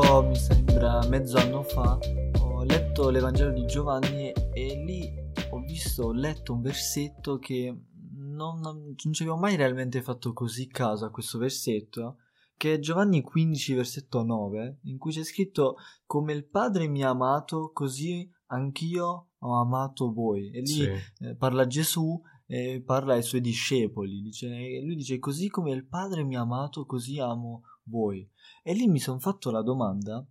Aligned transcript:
so, 0.00 0.22
mi 0.22 0.36
sembra 0.36 1.06
mezzo 1.08 1.36
anno 1.36 1.62
fa, 1.62 1.98
ho 2.40 2.64
letto 2.64 3.10
l'Evangelo 3.10 3.52
di 3.52 3.66
Giovanni 3.66 4.32
e 4.54 4.82
lì 4.86 5.12
ho 5.50 5.58
visto, 5.60 6.04
ho 6.04 6.12
letto 6.12 6.54
un 6.54 6.62
versetto 6.62 7.36
che 7.38 7.78
non, 8.14 8.58
non, 8.60 8.94
non 9.04 9.12
ci 9.12 9.22
avevo 9.22 9.36
mai 9.36 9.54
realmente 9.56 10.00
fatto 10.00 10.32
così 10.32 10.66
caso 10.66 11.04
a 11.04 11.10
questo 11.10 11.36
versetto, 11.36 12.16
che 12.56 12.72
è 12.72 12.78
Giovanni 12.78 13.20
15, 13.20 13.74
versetto 13.74 14.22
9, 14.22 14.78
in 14.84 14.96
cui 14.96 15.12
c'è 15.12 15.24
scritto 15.24 15.76
come 16.06 16.32
il 16.32 16.46
Padre 16.46 16.88
mi 16.88 17.04
ha 17.04 17.10
amato, 17.10 17.70
così 17.74 18.26
anch'io 18.46 19.32
ho 19.36 19.60
amato 19.60 20.10
voi. 20.10 20.52
E 20.52 20.60
lì 20.60 20.66
Sì. 20.66 20.90
eh, 21.18 21.36
parla 21.36 21.66
Gesù 21.66 22.18
e 22.46 22.82
parla 22.82 23.12
ai 23.12 23.22
suoi 23.22 23.42
discepoli. 23.42 24.22
Dice, 24.22 24.48
lui 24.82 24.94
dice 24.94 25.18
così 25.18 25.48
come 25.48 25.72
il 25.72 25.86
Padre 25.86 26.24
mi 26.24 26.34
ha 26.36 26.40
amato, 26.40 26.86
così 26.86 27.18
amo 27.18 27.64
voi. 27.84 28.28
E 28.62 28.72
lì 28.74 28.86
mi 28.86 28.98
sono 29.00 29.18
fatto 29.18 29.50
la 29.50 29.62
domanda, 29.62 30.24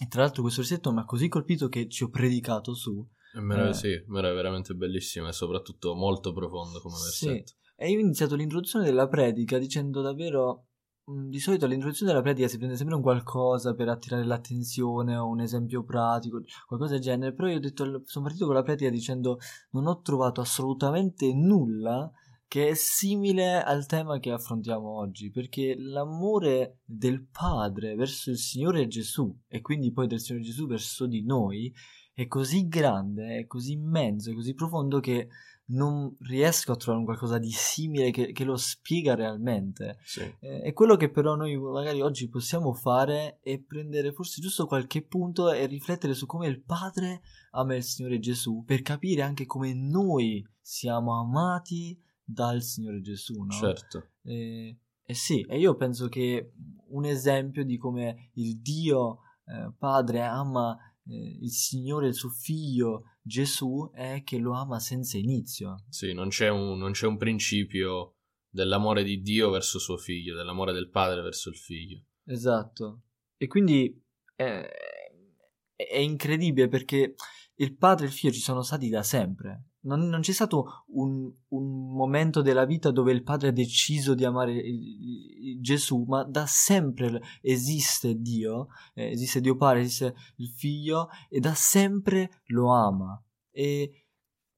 e 0.00 0.06
tra 0.08 0.22
l'altro 0.22 0.42
questo 0.42 0.60
versetto 0.60 0.92
mi 0.92 1.00
ha 1.00 1.04
così 1.04 1.28
colpito 1.28 1.68
che 1.68 1.88
ci 1.88 2.04
ho 2.04 2.08
predicato 2.08 2.74
su. 2.74 3.06
È 3.32 3.38
merav- 3.40 3.70
Eh. 3.70 3.74
Sì, 3.74 3.88
era 3.90 4.32
veramente 4.32 4.74
bellissimo 4.74 5.28
e 5.28 5.32
soprattutto 5.32 5.94
molto 5.94 6.32
profondo 6.32 6.80
come 6.80 6.94
Sì. 6.96 7.26
versetto. 7.26 7.52
E 7.76 7.90
io 7.90 7.98
ho 7.98 8.00
iniziato 8.00 8.34
l'introduzione 8.34 8.84
della 8.84 9.06
predica 9.08 9.58
dicendo 9.58 10.00
davvero. 10.00 10.64
Di 11.08 11.38
solito 11.40 11.64
all'introduzione 11.64 12.10
della 12.12 12.22
predica 12.22 12.48
si 12.48 12.58
prende 12.58 12.76
sempre 12.76 12.94
un 12.94 13.00
qualcosa 13.00 13.72
per 13.74 13.88
attirare 13.88 14.24
l'attenzione 14.26 15.16
o 15.16 15.26
un 15.26 15.40
esempio 15.40 15.82
pratico, 15.82 16.42
qualcosa 16.66 16.92
del 16.94 17.02
genere. 17.02 17.32
Però 17.32 17.48
io 17.48 17.56
ho 17.56 17.60
detto, 17.60 18.02
sono 18.04 18.24
partito 18.26 18.44
con 18.44 18.54
la 18.54 18.62
predica 18.62 18.90
dicendo 18.90 19.38
non 19.70 19.86
ho 19.86 20.02
trovato 20.02 20.42
assolutamente 20.42 21.32
nulla 21.32 22.12
che 22.48 22.68
è 22.68 22.74
simile 22.74 23.62
al 23.62 23.84
tema 23.84 24.18
che 24.18 24.30
affrontiamo 24.30 24.88
oggi, 24.88 25.30
perché 25.30 25.76
l'amore 25.76 26.78
del 26.82 27.26
Padre 27.30 27.94
verso 27.94 28.30
il 28.30 28.38
Signore 28.38 28.88
Gesù 28.88 29.38
e 29.46 29.60
quindi 29.60 29.92
poi 29.92 30.06
del 30.06 30.18
Signore 30.18 30.44
Gesù 30.44 30.66
verso 30.66 31.06
di 31.06 31.22
noi 31.22 31.72
è 32.14 32.26
così 32.26 32.66
grande, 32.66 33.36
è 33.36 33.46
così 33.46 33.72
immenso, 33.72 34.30
è 34.30 34.34
così 34.34 34.54
profondo 34.54 34.98
che 34.98 35.28
non 35.66 36.16
riesco 36.20 36.72
a 36.72 36.76
trovare 36.76 37.00
un 37.00 37.04
qualcosa 37.04 37.36
di 37.36 37.50
simile 37.50 38.10
che, 38.10 38.32
che 38.32 38.44
lo 38.44 38.56
spiega 38.56 39.14
realmente. 39.14 39.98
Sì. 40.02 40.20
Eh, 40.40 40.68
e 40.68 40.72
quello 40.72 40.96
che 40.96 41.10
però 41.10 41.34
noi 41.34 41.54
magari 41.58 42.00
oggi 42.00 42.30
possiamo 42.30 42.72
fare 42.72 43.40
è 43.42 43.58
prendere 43.58 44.12
forse 44.12 44.40
giusto 44.40 44.66
qualche 44.66 45.02
punto 45.02 45.52
e 45.52 45.66
riflettere 45.66 46.14
su 46.14 46.24
come 46.24 46.46
il 46.46 46.62
Padre 46.62 47.20
ama 47.50 47.76
il 47.76 47.82
Signore 47.82 48.18
Gesù 48.18 48.64
per 48.64 48.80
capire 48.80 49.20
anche 49.20 49.44
come 49.44 49.74
noi 49.74 50.42
siamo 50.60 51.20
amati 51.20 52.06
dal 52.28 52.62
Signore 52.62 53.00
Gesù, 53.00 53.42
no? 53.42 53.50
Certo. 53.50 54.10
Eh, 54.22 54.78
eh 55.02 55.14
sì, 55.14 55.40
e 55.48 55.58
io 55.58 55.74
penso 55.76 56.08
che 56.08 56.52
un 56.88 57.06
esempio 57.06 57.64
di 57.64 57.78
come 57.78 58.30
il 58.34 58.60
Dio 58.60 59.20
eh, 59.46 59.72
Padre 59.78 60.22
ama 60.22 60.76
eh, 61.06 61.38
il 61.40 61.50
Signore, 61.50 62.08
il 62.08 62.14
suo 62.14 62.28
figlio 62.28 63.04
Gesù, 63.22 63.90
è 63.94 64.22
che 64.24 64.38
lo 64.38 64.52
ama 64.52 64.78
senza 64.78 65.16
inizio. 65.16 65.84
Sì, 65.88 66.12
non 66.12 66.28
c'è, 66.28 66.48
un, 66.48 66.76
non 66.76 66.92
c'è 66.92 67.06
un 67.06 67.16
principio 67.16 68.16
dell'amore 68.50 69.02
di 69.02 69.22
Dio 69.22 69.48
verso 69.50 69.78
suo 69.78 69.96
figlio, 69.96 70.36
dell'amore 70.36 70.74
del 70.74 70.90
padre 70.90 71.22
verso 71.22 71.48
il 71.48 71.56
figlio. 71.56 72.04
Esatto. 72.24 73.04
E 73.38 73.46
quindi 73.46 73.98
è, 74.34 74.68
è 75.74 75.96
incredibile 75.96 76.68
perché 76.68 77.14
il 77.54 77.76
padre 77.76 78.04
e 78.04 78.08
il 78.08 78.14
figlio 78.14 78.32
ci 78.32 78.40
sono 78.40 78.62
stati 78.62 78.90
da 78.90 79.02
sempre. 79.02 79.70
Non, 79.80 80.08
non 80.08 80.20
c'è 80.20 80.32
stato 80.32 80.84
un, 80.88 81.32
un 81.48 81.77
momento 81.98 82.40
della 82.40 82.64
vita 82.64 82.90
dove 82.90 83.12
il 83.12 83.22
padre 83.22 83.48
ha 83.48 83.52
deciso 83.52 84.14
di 84.14 84.24
amare 84.24 84.62
Gesù, 85.60 86.04
ma 86.06 86.24
da 86.24 86.46
sempre 86.46 87.20
esiste 87.42 88.14
Dio, 88.14 88.68
eh, 88.94 89.10
esiste 89.10 89.40
Dio 89.40 89.56
Padre, 89.56 89.80
esiste 89.80 90.14
il 90.36 90.48
figlio 90.48 91.08
e 91.28 91.40
da 91.40 91.52
sempre 91.54 92.42
lo 92.46 92.72
ama. 92.72 93.22
E 93.50 94.04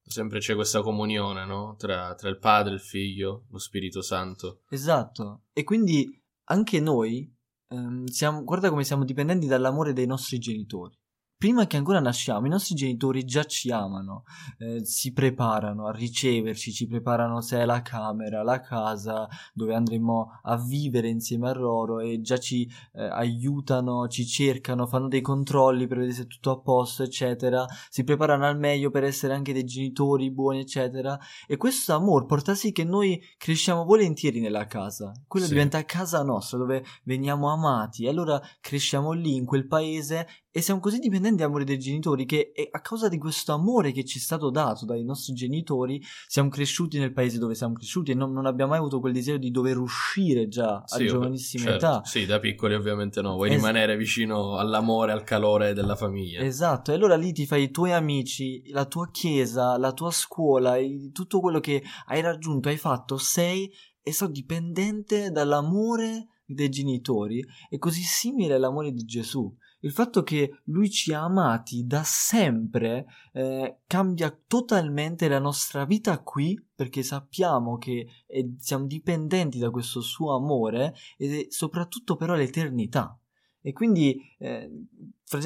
Sempre 0.03 0.39
c'è 0.39 0.55
questa 0.55 0.81
comunione, 0.81 1.45
no? 1.45 1.75
Tra, 1.77 2.13
tra 2.15 2.27
il 2.27 2.37
padre, 2.37 2.73
il 2.73 2.81
figlio, 2.81 3.45
lo 3.49 3.57
Spirito 3.59 4.01
Santo. 4.01 4.61
Esatto, 4.69 5.43
e 5.53 5.63
quindi 5.63 6.21
anche 6.45 6.79
noi 6.79 7.33
ehm, 7.69 8.05
siamo, 8.05 8.43
guarda 8.43 8.69
come 8.69 8.83
siamo 8.83 9.05
dipendenti 9.05 9.47
dall'amore 9.47 9.93
dei 9.93 10.05
nostri 10.05 10.37
genitori. 10.37 10.97
Prima 11.41 11.65
che 11.65 11.75
ancora 11.75 11.99
nasciamo, 11.99 12.45
i 12.45 12.49
nostri 12.49 12.75
genitori 12.75 13.25
già 13.25 13.43
ci 13.45 13.71
amano, 13.71 14.25
eh, 14.59 14.85
si 14.85 15.11
preparano 15.11 15.87
a 15.87 15.91
riceverci, 15.91 16.71
ci 16.71 16.85
preparano 16.85 17.41
se 17.41 17.57
è 17.57 17.65
la 17.65 17.81
camera, 17.81 18.43
la 18.43 18.59
casa 18.59 19.27
dove 19.51 19.73
andremo 19.73 20.39
a 20.43 20.63
vivere 20.63 21.09
insieme 21.09 21.49
a 21.49 21.55
loro 21.55 21.99
e 21.99 22.21
già 22.21 22.37
ci 22.37 22.69
eh, 22.93 23.01
aiutano, 23.05 24.07
ci 24.07 24.23
cercano, 24.23 24.85
fanno 24.85 25.07
dei 25.07 25.21
controlli 25.21 25.87
per 25.87 25.97
vedere 25.97 26.15
se 26.15 26.21
è 26.21 26.27
tutto 26.27 26.51
a 26.51 26.59
posto, 26.59 27.01
eccetera. 27.01 27.65
Si 27.89 28.03
preparano 28.03 28.45
al 28.45 28.59
meglio 28.59 28.91
per 28.91 29.03
essere 29.03 29.33
anche 29.33 29.51
dei 29.51 29.63
genitori 29.63 30.29
buoni, 30.29 30.59
eccetera. 30.59 31.17
E 31.47 31.57
questo 31.57 31.95
amore 31.95 32.27
porta 32.27 32.53
sì 32.53 32.71
che 32.71 32.83
noi 32.83 33.19
cresciamo 33.39 33.83
volentieri 33.83 34.41
nella 34.41 34.67
casa. 34.67 35.11
Quella 35.25 35.47
Sì. 35.47 35.53
diventa 35.53 35.83
casa 35.85 36.21
nostra, 36.21 36.59
dove 36.59 36.83
veniamo 37.03 37.51
amati. 37.51 38.05
E 38.05 38.09
allora 38.09 38.39
cresciamo 38.59 39.11
lì, 39.13 39.37
in 39.37 39.45
quel 39.45 39.65
paese, 39.65 40.27
e 40.53 40.61
siamo 40.61 40.81
così 40.81 40.99
dipendenti 40.99 41.37
dall'amore 41.37 41.63
dei 41.63 41.79
genitori 41.79 42.25
che 42.25 42.51
a 42.71 42.81
causa 42.81 43.07
di 43.07 43.17
questo 43.17 43.53
amore 43.53 43.91
che 43.93 44.03
ci 44.03 44.17
è 44.17 44.21
stato 44.21 44.49
dato 44.49 44.85
dai 44.85 45.03
nostri 45.03 45.33
genitori 45.33 46.01
siamo 46.27 46.49
cresciuti 46.49 46.99
nel 46.99 47.13
paese 47.13 47.37
dove 47.37 47.55
siamo 47.55 47.73
cresciuti 47.73 48.11
e 48.11 48.15
non, 48.15 48.33
non 48.33 48.45
abbiamo 48.45 48.71
mai 48.71 48.79
avuto 48.79 48.99
quel 48.99 49.13
desiderio 49.13 49.39
di 49.39 49.51
dover 49.51 49.77
uscire 49.77 50.49
già 50.49 50.83
Sì, 50.85 51.03
a 51.03 51.07
giovanissima 51.07 51.63
certo. 51.63 51.85
età. 51.85 52.01
Sì, 52.03 52.25
da 52.25 52.39
piccoli 52.39 52.73
ovviamente 52.73 53.21
no, 53.21 53.35
vuoi 53.35 53.49
Es- 53.49 53.55
rimanere 53.55 53.95
vicino 53.95 54.57
all'amore, 54.57 55.13
al 55.13 55.23
calore 55.23 55.73
della 55.73 55.95
famiglia. 55.95 56.41
Esatto, 56.41 56.91
e 56.91 56.95
allora 56.95 57.15
lì 57.15 57.31
ti 57.31 57.45
fai 57.45 57.63
i 57.63 57.71
tuoi 57.71 57.93
amici, 57.93 58.61
la 58.71 58.85
tua 58.85 59.09
chiesa, 59.09 59.77
la 59.77 59.93
tua 59.93 60.11
scuola, 60.11 60.75
tutto 61.13 61.39
quello 61.39 61.59
che 61.61 61.81
hai 62.07 62.21
raggiunto, 62.21 62.67
hai 62.67 62.77
fatto, 62.77 63.17
sei 63.17 63.71
e 64.01 64.11
sono 64.11 64.31
dipendente 64.31 65.31
dall'amore 65.31 66.27
dei 66.45 66.69
genitori. 66.69 67.41
È 67.69 67.77
così 67.77 68.01
simile 68.01 68.55
all'amore 68.55 68.91
di 68.91 69.03
Gesù. 69.05 69.49
Il 69.83 69.91
fatto 69.91 70.23
che 70.23 70.61
lui 70.65 70.89
ci 70.89 71.13
ha 71.13 71.23
amati 71.23 71.85
da 71.85 72.03
sempre 72.03 73.05
eh, 73.33 73.79
cambia 73.87 74.35
totalmente 74.47 75.27
la 75.27 75.39
nostra 75.39 75.85
vita 75.85 76.19
qui 76.19 76.59
perché 76.73 77.03
sappiamo 77.03 77.77
che 77.77 78.07
eh, 78.27 78.55
siamo 78.59 78.85
dipendenti 78.85 79.57
da 79.57 79.69
questo 79.71 80.01
suo 80.01 80.35
amore 80.35 80.95
e 81.17 81.47
soprattutto 81.49 82.15
però 82.15 82.35
l'eternità. 82.35 83.17
E 83.61 83.73
quindi, 83.73 84.19
eh, 84.39 84.69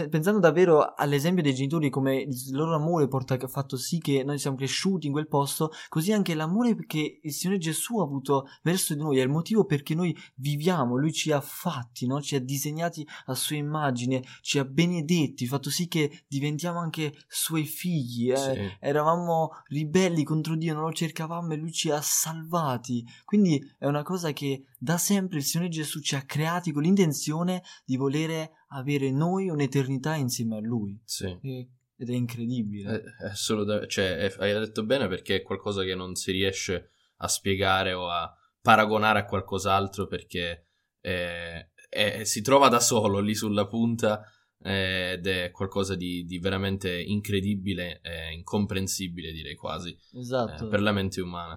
pensando 0.09 0.39
davvero 0.39 0.93
all'esempio 0.95 1.43
dei 1.43 1.53
genitori, 1.53 1.89
come 1.89 2.21
il 2.21 2.51
loro 2.51 2.75
amore 2.75 3.07
porta, 3.07 3.35
ha 3.35 3.47
fatto 3.47 3.77
sì 3.77 3.99
che 3.99 4.23
noi 4.23 4.39
siamo 4.39 4.57
cresciuti 4.57 5.07
in 5.07 5.13
quel 5.13 5.27
posto, 5.27 5.71
così 5.89 6.11
anche 6.11 6.33
l'amore 6.33 6.75
che 6.87 7.19
il 7.21 7.31
Signore 7.31 7.59
Gesù 7.59 7.99
ha 7.99 8.03
avuto 8.03 8.47
verso 8.63 8.93
di 8.93 9.01
noi 9.01 9.19
è 9.19 9.21
il 9.21 9.29
motivo 9.29 9.65
perché 9.65 9.93
noi 9.93 10.15
viviamo. 10.35 10.97
Lui 10.97 11.13
ci 11.13 11.31
ha 11.31 11.41
fatti, 11.41 12.07
no? 12.07 12.21
ci 12.21 12.35
ha 12.35 12.39
disegnati 12.39 13.07
a 13.25 13.35
sua 13.35 13.57
immagine, 13.57 14.23
ci 14.41 14.57
ha 14.57 14.65
benedetti, 14.65 15.45
fatto 15.45 15.69
sì 15.69 15.87
che 15.87 16.23
diventiamo 16.27 16.79
anche 16.79 17.13
suoi 17.27 17.65
figli. 17.65 18.31
eh. 18.31 18.37
Sì. 18.37 18.77
Eravamo 18.79 19.51
ribelli 19.67 20.23
contro 20.23 20.55
Dio, 20.55 20.73
non 20.73 20.83
lo 20.83 20.93
cercavamo 20.93 21.53
e 21.53 21.57
Lui 21.57 21.71
ci 21.71 21.91
ha 21.91 22.01
salvati. 22.01 23.05
Quindi 23.23 23.61
è 23.77 23.85
una 23.85 24.03
cosa 24.03 24.31
che 24.31 24.65
da 24.77 24.97
sempre 24.97 25.37
il 25.37 25.43
Signore 25.43 25.69
Gesù 25.69 25.99
ci 25.99 26.15
ha 26.15 26.21
creati 26.21 26.71
con 26.71 26.83
l'intenzione 26.83 27.63
di 27.85 27.97
volere 27.97 28.51
avere 28.75 29.11
noi 29.11 29.49
un'eternità 29.49 30.15
insieme 30.15 30.57
a 30.57 30.59
Lui. 30.59 30.99
Sì. 31.03 31.37
E- 31.41 31.69
Ed 31.97 32.09
è 32.09 32.13
incredibile. 32.13 33.01
È, 33.01 33.23
è 33.23 33.25
assolutamente, 33.29 33.87
cioè, 33.87 34.17
è- 34.17 34.35
hai 34.39 34.53
detto 34.53 34.83
bene 34.83 35.07
perché 35.07 35.37
è 35.37 35.41
qualcosa 35.41 35.83
che 35.83 35.95
non 35.95 36.15
si 36.15 36.31
riesce 36.31 36.89
a 37.17 37.27
spiegare 37.27 37.93
o 37.93 38.09
a 38.09 38.29
paragonare 38.61 39.19
a 39.19 39.25
qualcos'altro 39.25 40.07
perché 40.07 40.67
eh, 40.99 41.69
è- 41.87 42.23
si 42.23 42.41
trova 42.41 42.67
da 42.67 42.79
solo 42.79 43.19
lì 43.19 43.33
sulla 43.33 43.67
punta 43.67 44.23
eh, 44.63 45.13
ed 45.13 45.27
è 45.27 45.51
qualcosa 45.51 45.95
di, 45.95 46.25
di 46.25 46.39
veramente 46.39 46.91
incredibile 46.91 48.01
incomprensibile 48.33 49.31
direi 49.31 49.55
quasi 49.55 49.91
eh, 49.91 50.19
esatto. 50.19 50.67
per 50.67 50.81
la 50.81 50.91
mente 50.91 51.21
umana. 51.21 51.55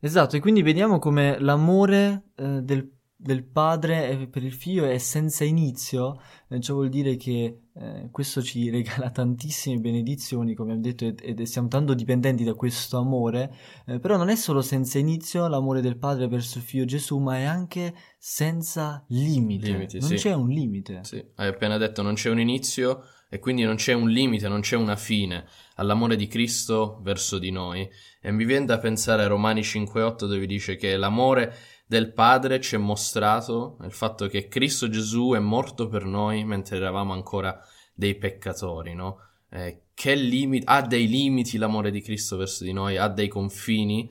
Esatto, 0.00 0.36
e 0.36 0.40
quindi 0.40 0.62
vediamo 0.62 0.98
come 0.98 1.40
l'amore 1.40 2.30
eh, 2.36 2.60
del, 2.62 2.97
del 3.20 3.42
padre 3.42 4.10
e 4.10 4.28
per 4.28 4.44
il 4.44 4.52
figlio 4.52 4.84
è 4.84 4.96
senza 4.98 5.42
inizio, 5.42 6.20
eh, 6.48 6.60
ciò 6.60 6.74
vuol 6.74 6.88
dire 6.88 7.16
che 7.16 7.62
eh, 7.74 8.08
questo 8.12 8.40
ci 8.40 8.70
regala 8.70 9.10
tantissime 9.10 9.78
benedizioni, 9.78 10.54
come 10.54 10.74
abbiamo 10.74 10.88
detto, 10.88 11.04
ed, 11.04 11.20
ed 11.24 11.42
siamo 11.42 11.66
tanto 11.66 11.94
dipendenti 11.94 12.44
da 12.44 12.54
questo 12.54 12.96
amore, 12.96 13.52
eh, 13.86 13.98
però 13.98 14.16
non 14.16 14.28
è 14.28 14.36
solo 14.36 14.62
senza 14.62 15.00
inizio 15.00 15.48
l'amore 15.48 15.80
del 15.80 15.98
padre 15.98 16.28
verso 16.28 16.58
il 16.58 16.64
figlio 16.64 16.84
Gesù, 16.84 17.18
ma 17.18 17.38
è 17.38 17.42
anche 17.42 17.92
senza 18.18 19.04
limite, 19.08 19.72
Limiti, 19.72 19.98
non 19.98 20.08
sì. 20.10 20.14
c'è 20.14 20.32
un 20.32 20.48
limite. 20.48 21.00
Sì, 21.02 21.24
hai 21.34 21.48
appena 21.48 21.76
detto 21.76 22.02
non 22.02 22.14
c'è 22.14 22.30
un 22.30 22.38
inizio 22.38 23.02
e 23.28 23.40
quindi 23.40 23.64
non 23.64 23.74
c'è 23.74 23.94
un 23.94 24.08
limite, 24.08 24.46
non 24.46 24.60
c'è 24.60 24.76
una 24.76 24.96
fine 24.96 25.44
all'amore 25.74 26.14
di 26.14 26.28
Cristo 26.28 27.00
verso 27.02 27.38
di 27.38 27.50
noi. 27.50 27.88
E 28.20 28.30
mi 28.30 28.44
viene 28.44 28.64
da 28.64 28.78
pensare 28.78 29.24
a 29.24 29.26
Romani 29.26 29.60
5.8 29.60 30.26
dove 30.26 30.46
dice 30.46 30.76
che 30.76 30.96
l'amore 30.96 31.54
del 31.88 32.12
Padre 32.12 32.60
ci 32.60 32.74
è 32.74 32.78
mostrato 32.78 33.78
nel 33.80 33.92
fatto 33.92 34.26
che 34.28 34.46
Cristo 34.46 34.90
Gesù 34.90 35.32
è 35.34 35.38
morto 35.38 35.88
per 35.88 36.04
noi 36.04 36.44
mentre 36.44 36.76
eravamo 36.76 37.14
ancora 37.14 37.58
dei 37.94 38.14
peccatori, 38.14 38.94
no? 38.94 39.20
Eh, 39.50 39.84
che 39.94 40.14
limiti, 40.14 40.66
ha 40.68 40.82
dei 40.82 41.08
limiti 41.08 41.56
l'amore 41.56 41.90
di 41.90 42.02
Cristo 42.02 42.36
verso 42.36 42.62
di 42.62 42.72
noi, 42.72 42.98
ha 42.98 43.08
dei 43.08 43.28
confini? 43.28 44.08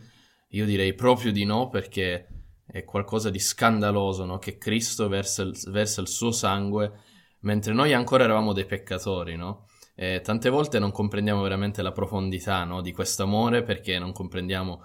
Io 0.49 0.65
direi 0.65 0.95
proprio 0.95 1.31
di 1.31 1.45
no, 1.45 1.69
perché 1.69 2.27
è 2.65 2.83
qualcosa 2.83 3.29
di 3.29 3.37
scandaloso, 3.37 4.25
no? 4.25 4.39
Che 4.39 4.57
Cristo 4.57 5.07
versa 5.07 5.43
il, 5.43 5.55
versa 5.67 6.01
il 6.01 6.07
suo 6.07 6.31
sangue 6.31 6.91
mentre 7.41 7.73
noi 7.73 7.93
ancora 7.93 8.23
eravamo 8.23 8.53
dei 8.53 8.65
peccatori, 8.65 9.35
no? 9.35 9.67
E 9.93 10.21
tante 10.21 10.49
volte 10.49 10.79
non 10.79 10.91
comprendiamo 10.91 11.43
veramente 11.43 11.83
la 11.83 11.91
profondità 11.91 12.63
no, 12.63 12.81
di 12.81 12.91
questo 12.91 13.21
amore 13.21 13.61
perché 13.61 13.99
non 13.99 14.13
comprendiamo 14.13 14.83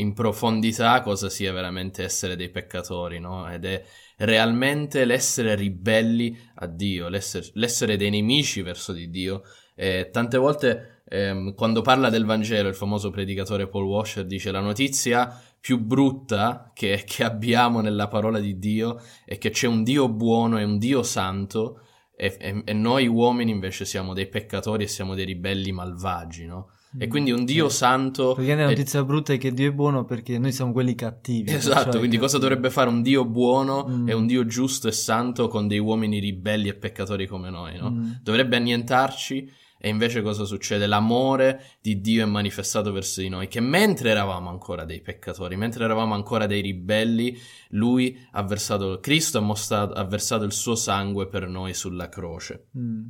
in 0.00 0.12
profondità 0.12 1.00
cosa 1.00 1.28
sia 1.28 1.52
veramente 1.52 2.02
essere 2.02 2.36
dei 2.36 2.50
peccatori, 2.50 3.18
no? 3.18 3.48
Ed 3.50 3.64
è 3.64 3.84
realmente 4.18 5.04
l'essere 5.04 5.54
ribelli 5.54 6.36
a 6.56 6.66
Dio, 6.66 7.08
l'essere, 7.08 7.46
l'essere 7.54 7.96
dei 7.96 8.10
nemici 8.10 8.62
verso 8.62 8.92
di 8.92 9.10
Dio. 9.10 9.42
E 9.74 10.10
tante 10.12 10.38
volte 10.38 11.02
ehm, 11.08 11.54
quando 11.54 11.82
parla 11.82 12.10
del 12.10 12.24
Vangelo 12.24 12.68
il 12.68 12.74
famoso 12.74 13.10
predicatore 13.10 13.68
Paul 13.68 13.84
Washer 13.84 14.26
dice 14.26 14.50
la 14.50 14.60
notizia 14.60 15.40
più 15.60 15.78
brutta 15.78 16.70
che, 16.74 17.04
che 17.06 17.24
abbiamo 17.24 17.80
nella 17.80 18.08
parola 18.08 18.38
di 18.40 18.58
Dio 18.58 19.00
è 19.24 19.38
che 19.38 19.50
c'è 19.50 19.66
un 19.66 19.82
Dio 19.82 20.08
buono 20.08 20.58
e 20.58 20.64
un 20.64 20.78
Dio 20.78 21.02
santo 21.02 21.82
e, 22.16 22.36
e, 22.38 22.62
e, 22.64 22.72
noi 22.72 23.06
uomini 23.06 23.52
invece 23.52 23.84
siamo 23.84 24.12
dei 24.12 24.26
peccatori 24.26 24.84
e 24.84 24.88
siamo 24.88 25.14
dei 25.14 25.24
ribelli 25.24 25.70
malvagi, 25.70 26.46
no? 26.46 26.70
E 26.96 27.06
quindi 27.08 27.32
un 27.32 27.44
Dio 27.44 27.68
sì. 27.68 27.76
santo... 27.76 28.34
Perché 28.34 28.54
la 28.54 28.66
notizia 28.66 29.00
è... 29.00 29.04
brutta 29.04 29.32
è 29.32 29.38
che 29.38 29.52
Dio 29.52 29.68
è 29.70 29.72
buono 29.72 30.04
perché 30.04 30.38
noi 30.38 30.52
siamo 30.52 30.72
quelli 30.72 30.94
cattivi. 30.94 31.52
Esatto, 31.52 31.90
cioè 31.90 31.98
quindi 31.98 32.16
che... 32.16 32.22
cosa 32.22 32.38
dovrebbe 32.38 32.70
fare 32.70 32.88
un 32.88 33.02
Dio 33.02 33.24
buono 33.24 33.86
mm. 33.88 34.08
e 34.08 34.14
un 34.14 34.26
Dio 34.26 34.46
giusto 34.46 34.88
e 34.88 34.92
santo 34.92 35.48
con 35.48 35.68
dei 35.68 35.78
uomini 35.78 36.18
ribelli 36.18 36.68
e 36.68 36.74
peccatori 36.74 37.26
come 37.26 37.50
noi, 37.50 37.76
no? 37.76 37.90
Mm. 37.90 38.10
Dovrebbe 38.22 38.56
annientarci 38.56 39.50
e 39.80 39.88
invece 39.88 40.22
cosa 40.22 40.44
succede? 40.44 40.86
L'amore 40.86 41.62
di 41.80 42.00
Dio 42.00 42.24
è 42.24 42.26
manifestato 42.26 42.90
verso 42.90 43.20
di 43.20 43.28
noi, 43.28 43.46
che 43.46 43.60
mentre 43.60 44.10
eravamo 44.10 44.48
ancora 44.48 44.84
dei 44.84 45.00
peccatori, 45.00 45.56
mentre 45.56 45.84
eravamo 45.84 46.14
ancora 46.14 46.46
dei 46.46 46.60
ribelli, 46.60 47.38
Lui 47.70 48.18
ha 48.32 48.42
versato, 48.42 48.98
Cristo 49.00 49.38
ha, 49.38 49.42
mostrato, 49.42 49.92
ha 49.94 50.04
versato 50.04 50.44
il 50.44 50.52
suo 50.52 50.74
sangue 50.74 51.28
per 51.28 51.46
noi 51.48 51.74
sulla 51.74 52.08
croce. 52.08 52.68
Mm. 52.76 53.06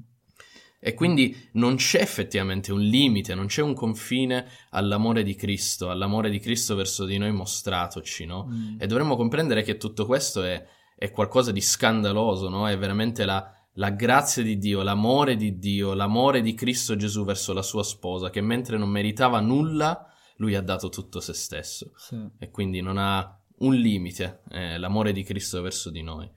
E 0.81 0.95
quindi 0.95 1.49
non 1.53 1.75
c'è 1.75 2.01
effettivamente 2.01 2.73
un 2.73 2.81
limite, 2.81 3.35
non 3.35 3.47
c'è 3.47 3.63
un 3.63 3.75
confine 3.75 4.47
all'amore 4.71 5.25
di 5.25 5.35
Cristo, 5.35 5.91
all'amore 5.91 6.31
di 6.31 6.39
Cristo 6.39 6.77
verso 6.77 7.05
di 7.05 7.19
noi 7.19 7.33
mostratoci, 7.33 8.25
no? 8.27 8.47
Mm. 8.49 8.81
E 8.81 8.87
dovremmo 8.87 9.17
comprendere 9.17 9.63
che 9.63 9.77
tutto 9.77 10.07
questo 10.07 10.45
è, 10.45 10.65
è 10.97 11.11
qualcosa 11.11 11.51
di 11.51 11.61
scandaloso, 11.61 12.49
no? 12.49 12.69
È 12.69 12.79
veramente 12.79 13.25
la, 13.25 13.53
la 13.75 13.91
grazia 13.91 14.45
di 14.45 14.57
Dio, 14.57 14.83
l'amore 14.83 15.35
di 15.35 15.59
Dio, 15.59 15.95
l'amore 15.95 16.43
di 16.43 16.55
Cristo 16.55 16.95
Gesù 16.95 17.25
verso 17.25 17.53
la 17.53 17.63
sua 17.63 17.83
sposa, 17.83 18.31
che 18.31 18.41
mentre 18.41 18.79
non 18.79 18.89
meritava 18.89 19.41
nulla, 19.41 20.07
lui 20.37 20.55
ha 20.55 20.63
dato 20.63 20.91
tutto 20.91 21.19
se 21.19 21.33
stesso. 21.33 21.91
Sì. 21.97 22.25
E 22.39 22.51
quindi 22.51 22.81
non 22.81 22.99
ha 22.99 23.37
un 23.59 23.75
limite 23.75 24.43
eh, 24.51 24.79
l'amore 24.79 25.11
di 25.11 25.25
Cristo 25.25 25.61
verso 25.61 25.91
di 25.91 26.03
noi. 26.03 26.31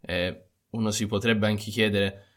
Eh, 0.00 0.50
uno 0.70 0.90
si 0.92 1.06
potrebbe 1.06 1.46
anche 1.46 1.70
chiedere 1.70 2.27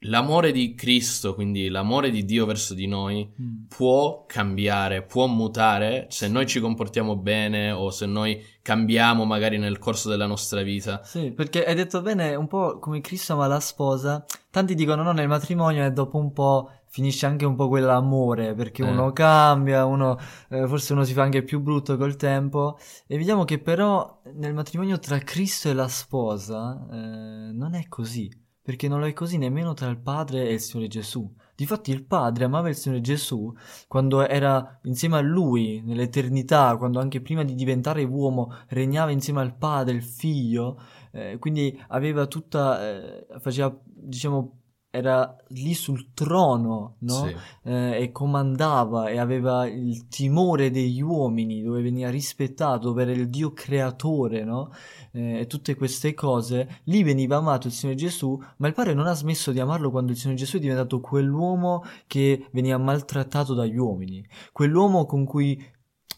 l'amore 0.00 0.52
di 0.52 0.74
Cristo, 0.74 1.34
quindi 1.34 1.68
l'amore 1.68 2.10
di 2.10 2.24
Dio 2.24 2.46
verso 2.46 2.74
di 2.74 2.86
noi, 2.86 3.28
mm. 3.40 3.66
può 3.68 4.24
cambiare, 4.26 5.02
può 5.02 5.26
mutare 5.26 6.06
se 6.10 6.28
noi 6.28 6.46
ci 6.46 6.60
comportiamo 6.60 7.16
bene 7.16 7.70
o 7.70 7.90
se 7.90 8.06
noi 8.06 8.42
cambiamo 8.62 9.24
magari 9.24 9.58
nel 9.58 9.78
corso 9.78 10.08
della 10.08 10.26
nostra 10.26 10.62
vita. 10.62 11.02
Sì, 11.04 11.32
perché 11.32 11.64
hai 11.64 11.74
detto 11.74 12.02
bene, 12.02 12.34
un 12.34 12.46
po' 12.46 12.78
come 12.78 13.00
Cristo 13.00 13.32
ama 13.32 13.46
la 13.46 13.60
sposa, 13.60 14.24
tanti 14.50 14.74
dicono 14.74 15.02
no, 15.02 15.12
nel 15.12 15.28
matrimonio 15.28 15.84
e 15.84 15.92
dopo 15.92 16.18
un 16.18 16.32
po' 16.32 16.70
finisce 16.88 17.26
anche 17.26 17.44
un 17.44 17.56
po' 17.56 17.68
quell'amore, 17.68 18.54
perché 18.54 18.82
eh. 18.82 18.90
uno 18.90 19.12
cambia, 19.12 19.84
uno, 19.84 20.18
eh, 20.48 20.66
forse 20.66 20.92
uno 20.92 21.04
si 21.04 21.12
fa 21.12 21.22
anche 21.22 21.42
più 21.42 21.60
brutto 21.60 21.96
col 21.96 22.16
tempo, 22.16 22.78
e 23.06 23.16
vediamo 23.16 23.44
che 23.44 23.58
però 23.58 24.22
nel 24.34 24.54
matrimonio 24.54 24.98
tra 24.98 25.18
Cristo 25.18 25.68
e 25.68 25.74
la 25.74 25.88
sposa 25.88 26.86
eh, 26.90 27.52
non 27.52 27.74
è 27.74 27.86
così 27.88 28.44
perché 28.66 28.88
non 28.88 28.98
lo 28.98 29.06
è 29.06 29.12
così 29.12 29.38
nemmeno 29.38 29.74
tra 29.74 29.88
il 29.88 29.96
Padre 29.96 30.48
e 30.48 30.54
il 30.54 30.60
Signore 30.60 30.88
Gesù. 30.88 31.32
Difatti 31.54 31.92
il 31.92 32.04
Padre 32.04 32.46
amava 32.46 32.68
il 32.68 32.74
Signore 32.74 33.00
Gesù 33.00 33.54
quando 33.86 34.26
era 34.26 34.80
insieme 34.82 35.18
a 35.18 35.20
Lui 35.20 35.82
nell'eternità, 35.84 36.76
quando 36.76 36.98
anche 36.98 37.20
prima 37.20 37.44
di 37.44 37.54
diventare 37.54 38.02
uomo 38.02 38.52
regnava 38.70 39.12
insieme 39.12 39.40
al 39.40 39.54
Padre, 39.56 39.94
il 39.94 40.02
Figlio, 40.02 40.80
eh, 41.12 41.38
quindi 41.38 41.80
aveva 41.90 42.26
tutta, 42.26 42.84
eh, 42.84 43.26
faceva 43.38 43.72
diciamo 43.84 44.62
era 44.96 45.36
lì 45.48 45.74
sul 45.74 46.12
trono, 46.14 46.94
no? 47.00 47.26
Sì. 47.26 47.36
Eh, 47.64 48.02
e 48.02 48.12
comandava 48.12 49.08
e 49.08 49.18
aveva 49.18 49.66
il 49.66 50.08
timore 50.08 50.70
degli 50.70 51.02
uomini, 51.02 51.62
dove 51.62 51.82
veniva 51.82 52.08
rispettato, 52.08 52.88
dove 52.88 53.02
era 53.02 53.12
il 53.12 53.28
Dio 53.28 53.52
creatore, 53.52 54.42
no? 54.44 54.72
Eh, 55.12 55.40
e 55.40 55.46
tutte 55.46 55.74
queste 55.74 56.14
cose. 56.14 56.80
Lì 56.84 57.02
veniva 57.02 57.36
amato 57.36 57.66
il 57.66 57.74
Signore 57.74 57.98
Gesù, 57.98 58.40
ma 58.56 58.68
il 58.68 58.74
Padre 58.74 58.94
non 58.94 59.06
ha 59.06 59.14
smesso 59.14 59.52
di 59.52 59.60
amarlo 59.60 59.90
quando 59.90 60.12
il 60.12 60.18
Signore 60.18 60.38
Gesù 60.38 60.56
è 60.56 60.60
diventato 60.60 61.00
quell'uomo 61.00 61.84
che 62.06 62.48
veniva 62.52 62.78
maltrattato 62.78 63.52
dagli 63.52 63.76
uomini, 63.76 64.26
quell'uomo 64.52 65.04
con 65.04 65.24
cui 65.24 65.62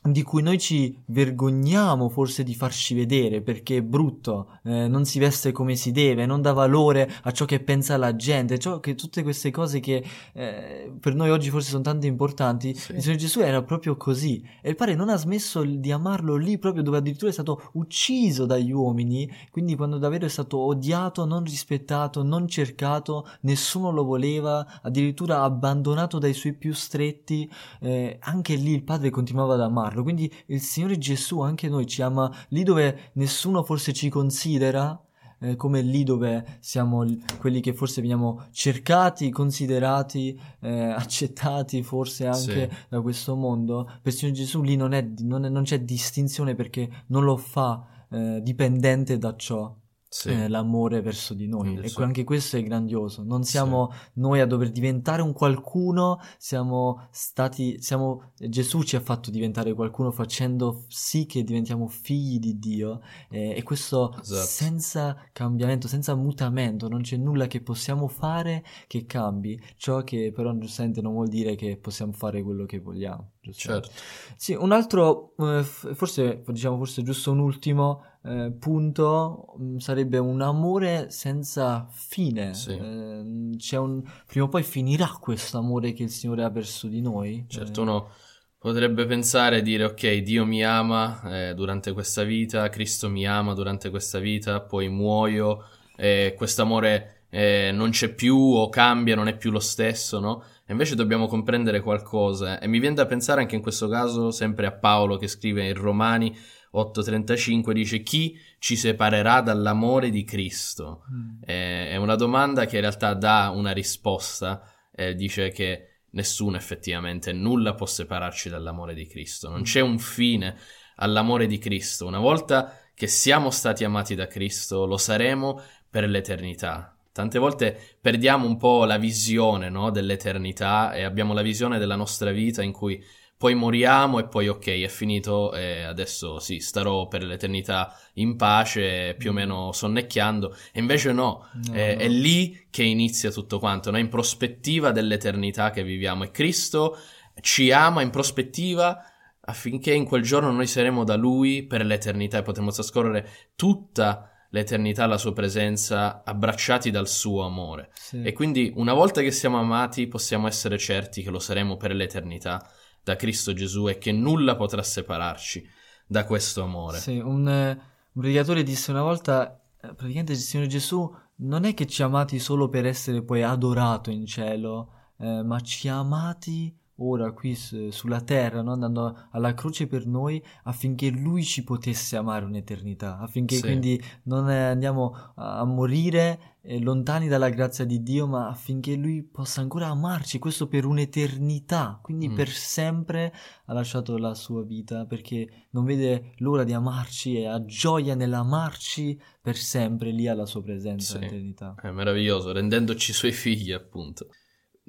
di 0.03 0.23
cui 0.23 0.43
noi 0.43 0.59
ci 0.59 0.97
vergogniamo 1.07 2.09
forse 2.09 2.43
di 2.43 2.55
farci 2.55 2.95
vedere 2.95 3.43
perché 3.43 3.79
è 3.79 3.83
brutto, 3.83 4.59
eh, 4.65 4.87
non 4.89 5.05
si 5.05 5.19
veste 5.19 5.53
come 5.53 5.75
si 5.75 5.91
deve, 5.91 6.25
non 6.25 6.41
dà 6.41 6.53
valore 6.53 7.11
a 7.23 7.31
ciò 7.33 7.45
che 7.45 7.61
pensa 7.61 7.97
la 7.97 8.15
gente, 8.15 8.59
ciò 8.59 8.81
che 8.81 8.95
tutte 8.95 9.23
queste 9.23 9.51
cose 9.51 9.81
che 9.81 10.05
eh, 10.33 10.93
per 10.99 11.15
noi 11.15 11.31
oggi 11.31 11.51
forse 11.51 11.71
sono 11.71 11.83
tanto 11.83 12.07
importanti, 12.07 12.75
sì. 12.75 12.93
il 12.93 13.01
Signore 13.01 13.21
Gesù 13.21 13.41
era 13.41 13.63
proprio 13.63 13.97
così. 13.97 14.43
E 14.63 14.71
il 14.71 14.77
Padre 14.77 14.95
non 14.95 15.09
ha 15.09 15.17
smesso 15.17 15.63
di 15.63 15.91
amarlo 15.91 16.37
lì 16.37 16.59
proprio 16.59 16.83
dove 16.83 16.99
addirittura 16.99 17.31
è 17.31 17.35
stato 17.35 17.71
ucciso 17.73 18.47
dagli 18.47 18.73
uomini, 18.73 19.29
quindi 19.51 19.77
quando 19.77 19.99
davvero 19.99 20.27
è 20.27 20.31
stato 20.31 20.59
odiato, 20.59 21.25
non 21.25 21.45
rispettato, 21.45 22.23
non 22.23 22.47
cercato, 22.47 23.27
nessuno 23.43 23.91
lo 23.91 24.05
voleva, 24.05 24.81
addirittura 24.83 25.43
abbandonato 25.43 26.19
dai 26.19 26.35
suoi 26.35 26.55
più 26.55 26.73
stretti, 26.73 27.51
eh, 27.81 28.17
anche 28.21 28.55
lì 28.55 28.73
il 28.73 28.85
Padre 28.85 29.11
continuava 29.11 29.55
ad 29.55 29.61
amarlo 29.61 29.88
amarlo. 29.89 30.03
Quindi 30.03 30.33
il 30.47 30.61
Signore 30.61 30.99
Gesù 30.99 31.41
anche 31.41 31.69
noi 31.69 31.87
ci 31.87 32.03
ama 32.03 32.33
lì 32.49 32.63
dove 32.63 33.11
nessuno 33.15 33.63
forse 33.63 33.93
ci 33.93 34.09
considera, 34.09 35.01
eh, 35.41 35.57
come 35.57 35.81
lì 35.81 36.05
dove 36.05 36.59
siamo 36.61 37.05
quelli 37.39 37.61
che 37.61 37.73
forse 37.73 38.01
veniamo 38.01 38.47
cercati, 38.51 39.31
considerati, 39.31 40.39
eh, 40.61 40.71
accettati 40.93 41.83
forse 41.83 42.27
anche 42.27 42.69
sì. 42.71 42.77
da 42.89 43.01
questo 43.01 43.35
mondo. 43.35 43.85
Per 43.85 44.13
il 44.13 44.19
Signore 44.19 44.37
Gesù 44.37 44.63
lì 44.63 44.77
non, 44.77 44.93
è, 44.93 45.07
non, 45.21 45.45
è, 45.45 45.49
non 45.49 45.65
c'è 45.65 45.81
distinzione 45.81 46.55
perché 46.55 47.05
non 47.07 47.25
lo 47.25 47.37
fa 47.37 48.07
eh, 48.11 48.41
dipendente 48.43 49.19
da 49.19 49.35
ciò 49.37 49.75
sì. 50.09 50.31
eh, 50.31 50.49
l'amore 50.49 51.01
verso 51.01 51.35
di 51.35 51.47
noi. 51.47 51.77
Mm, 51.77 51.83
e 51.83 51.89
sì. 51.89 52.03
anche 52.03 52.25
questo 52.25 52.57
è 52.57 52.63
grandioso. 52.63 53.23
Non 53.23 53.45
siamo 53.45 53.91
sì. 53.93 53.99
noi 54.15 54.41
a 54.41 54.47
dover 54.47 54.71
diventare 54.71 55.23
un 55.23 55.33
qualcuno, 55.33 56.19
siamo 56.39 57.09
stati, 57.11 57.81
siamo, 57.81 58.33
Gesù 58.37 58.83
ci 58.83 58.97
ha 58.97 59.01
fatto 59.01 59.31
diventare 59.31 59.75
qualcuno 59.75 60.11
facendo 60.11 60.85
sì 60.89 61.27
che 61.27 61.45
diventiamo 61.45 61.87
figli 61.89 62.39
di 62.39 62.59
Dio. 62.59 63.01
Eh, 63.29 63.55
e 63.57 63.63
questo 63.63 64.19
esatto. 64.21 64.47
senza 64.47 65.17
cambiamento, 65.33 65.89
senza 65.89 66.15
mutamento, 66.15 66.89
non 66.89 67.03
c'è 67.03 67.17
nulla 67.17 67.47
che 67.47 67.61
possiamo 67.61 68.09
fare 68.09 68.65
che 68.87 69.05
cambi. 69.05 69.61
Ciò 69.77 70.03
che 70.03 70.33
però 70.35 70.57
giustamente 70.57 71.01
non 71.01 71.13
vuol 71.13 71.29
dire 71.29 71.55
che 71.55 71.77
possiamo 71.77 72.13
fare 72.13 72.43
quello 72.43 72.65
che 72.65 72.79
vogliamo. 72.79 73.33
Certo. 73.51 73.91
Sì, 74.37 74.55
un 74.55 74.73
altro, 74.73 75.35
eh, 75.39 75.63
forse 75.63 76.43
diciamo 76.47 76.77
forse 76.77 77.03
giusto 77.03 77.31
un 77.33 77.39
ultimo 77.39 78.05
eh, 78.25 78.53
punto 78.59 79.55
mm, 79.59 79.77
sarebbe 79.79 80.19
un 80.19 80.41
amore 80.43 81.11
senza 81.11 81.87
fine. 81.91 82.55
Sì. 82.55 82.73
Eh, 82.73 83.77
un, 83.79 84.03
prima 84.27 84.45
o 84.45 84.49
poi 84.49 84.63
finirà 84.63 85.17
questo 85.21 85.59
amore 85.59 85.93
che 85.93 86.03
il 86.03 86.11
Signore 86.11 86.45
ha 86.45 86.51
verso 86.51 86.87
di 86.87 87.01
noi. 87.01 87.45
Certo, 87.49 87.83
uno 87.83 88.11
potrebbe 88.59 89.07
pensare 89.07 89.59
e 89.59 89.63
dire 89.63 89.85
ok, 89.85 90.17
Dio 90.17 90.45
mi 90.45 90.65
ama 90.65 91.21
eh, 91.25 91.55
durante 91.55 91.93
questa 91.93 92.25
vita, 92.25 92.69
Cristo 92.69 93.09
mi 93.09 93.27
ama 93.27 93.55
durante 93.55 93.89
questa 93.89 94.19
vita, 94.19 94.61
poi 94.61 94.89
muoio 94.89 95.65
e 95.97 96.35
questo 96.37 96.63
amore 96.63 97.18
eh, 97.31 97.71
non 97.73 97.91
c'è 97.91 98.15
più 98.15 98.37
o 98.37 98.69
cambia, 98.69 99.15
non 99.15 99.29
è 99.29 99.37
più 99.37 99.51
lo 99.51 99.61
stesso, 99.61 100.19
no? 100.19 100.43
E 100.67 100.73
invece 100.73 100.95
dobbiamo 100.95 101.27
comprendere 101.27 101.81
qualcosa 101.81 102.59
e 102.59 102.67
mi 102.67 102.79
viene 102.79 102.95
da 102.95 103.07
pensare 103.07 103.41
anche 103.41 103.57
in 103.57 103.63
questo 103.63 103.89
caso 103.89 104.31
sempre 104.31 104.67
a 104.67 104.73
Paolo 104.73 105.17
che 105.17 105.27
scrive 105.27 105.67
in 105.67 105.75
Romani 105.75 106.37
8:35 106.73 107.73
dice 107.73 108.03
chi 108.03 108.39
ci 108.59 108.77
separerà 108.77 109.41
dall'amore 109.41 110.11
di 110.11 110.25
Cristo? 110.25 111.05
Mm. 111.11 111.43
Eh, 111.45 111.91
è 111.91 111.97
una 111.97 112.17
domanda 112.17 112.67
che 112.67 112.77
in 112.77 112.83
realtà 112.83 113.15
dà 113.15 113.51
una 113.55 113.73
risposta, 113.73 114.63
eh, 114.95 115.15
dice 115.15 115.51
che 115.51 116.03
nessuno 116.11 116.57
effettivamente, 116.57 117.33
nulla 117.33 117.75
può 117.75 117.87
separarci 117.87 118.49
dall'amore 118.49 118.95
di 118.95 119.07
Cristo, 119.07 119.49
non 119.49 119.63
c'è 119.63 119.81
un 119.81 119.99
fine 119.99 120.57
all'amore 120.97 121.47
di 121.47 121.59
Cristo. 121.59 122.07
Una 122.07 122.19
volta 122.19 122.79
che 122.95 123.07
siamo 123.07 123.51
stati 123.51 123.85
amati 123.85 124.15
da 124.15 124.27
Cristo, 124.27 124.85
lo 124.85 124.97
saremo 124.97 125.63
per 125.89 126.09
l'eternità. 126.09 126.98
Tante 127.19 127.41
volte 127.41 127.77
perdiamo 128.01 128.47
un 128.47 128.57
po' 128.57 128.85
la 128.85 128.97
visione 128.97 129.69
no, 129.71 129.91
dell'eternità 129.91 130.93
e 130.93 131.03
abbiamo 131.03 131.35
la 131.35 131.43
visione 131.43 131.79
della 131.79 131.97
nostra 131.97 132.31
vita 132.31 132.63
in 132.63 132.71
cui 132.71 133.05
poi 133.37 133.57
moriamo 133.57 134.21
e 134.21 134.29
poi 134.29 134.47
ok, 134.47 134.83
è 134.83 134.87
finito 134.87 135.53
e 135.53 135.83
adesso 135.83 136.39
sì, 136.39 136.61
starò 136.61 137.09
per 137.09 137.25
l'eternità 137.25 137.93
in 138.15 138.37
pace, 138.37 139.17
più 139.19 139.31
o 139.31 139.33
meno 139.33 139.73
sonnecchiando. 139.73 140.55
E 140.71 140.79
invece 140.79 141.11
no, 141.11 141.49
no, 141.55 141.73
è, 141.73 141.97
no. 141.97 142.01
è, 142.03 142.07
lì 142.07 142.69
che 142.71 142.85
inizia 142.85 143.33
tutto 143.33 143.59
quanto, 143.59 143.91
no? 143.91 143.99
in 143.99 144.09
prospettiva 144.09 144.93
dell'eternità 144.93 145.71
che 145.71 145.83
viviamo. 145.83 146.23
E 146.23 146.31
Cristo 146.31 146.97
ci 147.41 147.73
ama 147.73 148.01
in 148.01 148.11
prospettiva 148.11 148.97
affinché 149.41 149.93
in 149.93 150.05
quel 150.05 150.23
giorno 150.23 150.53
noi 150.53 150.69
saremo 150.69 151.03
da 151.03 151.17
Lui 151.17 151.67
per 151.67 151.85
l'eternità 151.85 152.39
e 152.39 152.43
potremo 152.43 152.71
trascorrere 152.71 153.29
tutta 153.57 154.38
l'eternità 154.51 155.05
alla 155.05 155.19
sua 155.19 155.33
presenza, 155.33 156.23
abbracciati 156.25 156.91
dal 156.91 157.09
suo 157.09 157.45
amore. 157.45 157.91
Sì. 157.95 158.23
E 158.23 158.33
quindi 158.33 158.73
una 158.77 158.95
volta 158.95 159.21
che 159.21 159.31
siamo 159.31 159.59
amati 159.59 160.07
possiamo 160.07 160.47
essere 160.47 160.79
certi 160.79 161.23
che 161.23 161.31
lo 161.31 161.39
saremo 161.39 161.77
per 161.77 161.95
l'eternità 161.95 162.67
da 163.03 163.17
Cristo 163.17 163.53
Gesù 163.53 163.89
e 163.89 163.99
che 163.99 164.13
nulla 164.13 164.57
potrà 164.57 164.83
separarci 164.83 165.67
da 166.07 166.25
questo 166.25 166.63
amore. 166.63 166.99
Sì, 166.99 167.19
un, 167.19 167.47
un 167.47 168.21
predicatore 168.21 168.63
disse 168.63 168.91
una 168.91 169.03
volta, 169.03 169.61
eh, 169.81 169.95
praticamente 169.95 170.33
il 170.33 170.39
Signore 170.39 170.69
Gesù 170.69 171.15
non 171.41 171.65
è 171.65 171.75
che 171.75 171.87
ci 171.87 172.03
ha 172.03 172.07
amati 172.07 172.39
solo 172.39 172.69
per 172.69 172.87
essere 172.87 173.23
poi 173.23 173.43
adorato 173.43 174.11
in 174.11 174.27
cielo, 174.27 174.93
eh, 175.19 175.43
ma 175.43 175.61
ci 175.61 175.89
ha 175.89 175.99
amati 175.99 176.77
ora 176.99 177.33
qui 177.33 177.55
su, 177.55 177.91
sulla 177.91 178.21
terra, 178.21 178.63
no? 178.63 178.73
andando 178.73 179.29
alla 179.31 179.55
croce 179.55 179.87
per 179.87 180.07
noi 180.07 180.43
affinché 180.65 181.11
lui 181.11 181.45
ci 181.45 181.65
potesse 181.65 182.17
amare 182.17 182.45
un'eternità, 182.45 183.19
affinché 183.19 183.57
sì. 183.57 183.63
quindi 183.63 184.03
non 184.25 184.49
andiamo 184.49 185.33
a, 185.37 185.59
a 185.59 185.65
morire 185.65 186.57
eh, 186.63 186.81
lontani 186.81 187.29
dalla 187.29 187.49
grazia 187.51 187.85
di 187.85 188.03
Dio, 188.03 188.27
ma 188.27 188.49
affinché 188.49 188.95
lui 188.95 189.23
possa 189.23 189.61
ancora 189.61 189.89
amarci, 189.89 190.39
questo 190.39 190.67
per 190.67 190.85
un'eternità, 190.85 191.99
quindi 192.03 192.29
mm. 192.29 192.35
per 192.35 192.49
sempre 192.49 193.33
ha 193.67 193.73
lasciato 193.73 194.17
la 194.19 194.35
sua 194.35 194.65
vita 194.65 195.07
perché 195.07 195.67
non 195.71 195.85
vede 195.85 196.33
l'ora 196.39 196.65
di 196.65 196.73
amarci 196.73 197.39
e 197.39 197.47
ha 197.47 197.65
gioia 197.65 198.15
nell'amarci 198.15 199.19
per 199.41 199.57
sempre 199.57 200.11
lì 200.11 200.27
alla 200.27 200.47
sua 200.47 200.63
presenza 200.63 201.19
sì. 201.19 201.35
in 201.35 201.55
È 201.81 201.91
meraviglioso, 201.91 202.53
rendendoci 202.53 203.13
suoi 203.13 203.33
figli 203.33 203.73
appunto 203.73 204.29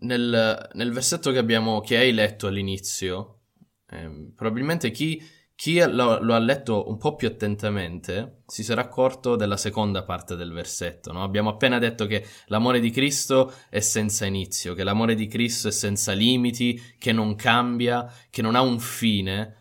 nel, 0.02 0.70
nel 0.74 0.92
versetto 0.92 1.32
che, 1.32 1.38
abbiamo, 1.38 1.82
che 1.82 1.98
hai 1.98 2.14
letto 2.14 2.48
all'inizio, 2.48 3.40
eh, 3.90 4.32
probabilmente 4.36 4.92
chi, 4.92 5.22
chi 5.56 5.80
lo, 5.80 6.22
lo, 6.22 6.34
ha 6.34 6.40
letto 6.40 6.88
un 6.90 6.98
po' 6.98 7.16
più 7.16 7.28
attentamente 7.28 8.44
si 8.46 8.64
sarà 8.64 8.82
accorto 8.82 9.36
della 9.36 9.58
seconda 9.58 10.04
parte 10.04 10.36
del 10.36 10.54
versetto. 10.54 11.12
No? 11.12 11.24
Abbiamo 11.24 11.50
appena 11.50 11.80
detto 11.80 12.06
che 12.06 12.26
l'amore 12.48 12.80
di 12.80 12.92
Cristo 12.92 13.54
è 13.70 13.80
senza 13.80 14.26
inizio, 14.26 14.74
che 14.74 14.84
l'amore 14.84 15.16
di 15.16 15.28
Cristo 15.28 15.68
è 15.68 15.72
senza 15.72 16.14
limiti, 16.14 16.80
che 16.98 17.12
non 17.12 17.36
cambia, 17.36 18.12
che 18.30 18.42
non 18.42 18.56
ha 18.56 18.62
un 18.62 18.80
fine. 18.80 19.56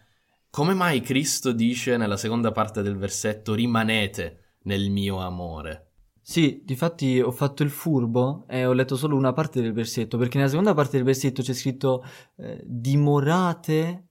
Come 0.51 0.75
mai 0.75 1.01
Cristo 1.01 1.53
dice 1.53 1.97
nella 1.97 2.17
seconda 2.17 2.53
parte 2.53 2.83
del 2.83 2.97
versetto 2.97 3.55
rimanete 3.55 4.57
nel 4.63 4.91
mio 4.91 5.19
amore? 5.19 5.88
Sì, 6.31 6.61
difatti 6.63 7.23
ho 7.23 7.31
fatto 7.31 7.63
il 7.63 7.71
furbo 7.71 8.45
e 8.49 8.67
ho 8.67 8.75
letto 8.75 8.97
solo 8.97 9.17
una 9.17 9.33
parte 9.33 9.63
del 9.63 9.73
versetto, 9.73 10.19
perché 10.19 10.37
nella 10.37 10.51
seconda 10.51 10.75
parte 10.75 10.99
del 10.99 11.07
versetto 11.07 11.41
c'è 11.41 11.55
scritto 11.55 12.05
eh, 12.37 12.63
dimorate 12.67 14.09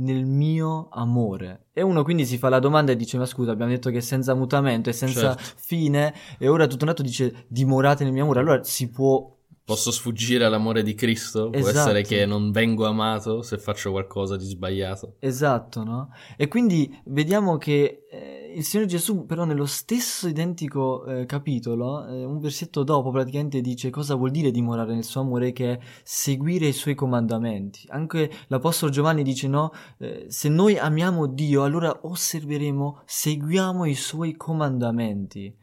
nel 0.00 0.26
mio 0.26 0.88
amore. 0.90 1.68
E 1.72 1.80
uno 1.80 2.04
quindi 2.04 2.26
si 2.26 2.36
fa 2.36 2.50
la 2.50 2.58
domanda 2.58 2.92
e 2.92 2.96
dice: 2.96 3.16
Ma 3.16 3.24
scusa, 3.24 3.52
abbiamo 3.52 3.70
detto 3.70 3.88
che 3.88 3.96
è 3.96 4.00
senza 4.02 4.34
mutamento, 4.34 4.90
è 4.90 4.92
senza 4.92 5.34
certo. 5.34 5.54
fine, 5.56 6.12
e 6.38 6.48
ora 6.48 6.66
tutto 6.66 6.84
un 6.84 6.90
altro 6.90 7.02
dice 7.02 7.46
dimorate 7.48 8.04
nel 8.04 8.12
mio 8.12 8.24
amore. 8.24 8.40
Allora 8.40 8.62
si 8.62 8.90
può 8.90 9.33
Posso 9.66 9.90
sfuggire 9.90 10.44
all'amore 10.44 10.82
di 10.82 10.94
Cristo? 10.94 11.50
Esatto. 11.50 11.58
Può 11.58 11.80
essere 11.80 12.02
che 12.02 12.26
non 12.26 12.50
vengo 12.50 12.84
amato 12.84 13.40
se 13.40 13.56
faccio 13.56 13.92
qualcosa 13.92 14.36
di 14.36 14.44
sbagliato. 14.44 15.14
Esatto, 15.20 15.82
no? 15.82 16.10
E 16.36 16.48
quindi 16.48 17.00
vediamo 17.06 17.56
che 17.56 18.04
eh, 18.10 18.52
il 18.54 18.62
Signore 18.62 18.88
Gesù, 18.88 19.24
però, 19.24 19.44
nello 19.44 19.64
stesso 19.64 20.28
identico 20.28 21.06
eh, 21.06 21.24
capitolo, 21.24 22.06
eh, 22.06 22.24
un 22.24 22.40
versetto 22.40 22.82
dopo, 22.82 23.10
praticamente 23.10 23.62
dice 23.62 23.88
cosa 23.88 24.14
vuol 24.14 24.32
dire 24.32 24.50
dimorare 24.50 24.92
nel 24.92 25.02
suo 25.02 25.22
amore, 25.22 25.52
che 25.52 25.72
è 25.72 25.78
seguire 26.02 26.66
i 26.66 26.72
suoi 26.72 26.94
comandamenti. 26.94 27.86
Anche 27.88 28.30
l'Apostolo 28.48 28.92
Giovanni 28.92 29.22
dice, 29.22 29.48
no? 29.48 29.72
Eh, 29.98 30.26
se 30.28 30.50
noi 30.50 30.76
amiamo 30.76 31.26
Dio, 31.26 31.64
allora 31.64 32.00
osserveremo, 32.02 33.00
seguiamo 33.06 33.86
i 33.86 33.94
suoi 33.94 34.36
comandamenti. 34.36 35.56